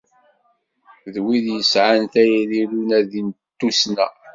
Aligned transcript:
D 1.13 1.15
wid 1.23 1.45
i 1.51 1.55
yesεan 1.55 2.03
tayri 2.13 2.61
n 2.69 2.71
unadi 2.81 3.21
d 3.27 3.37
tussna 3.59 4.07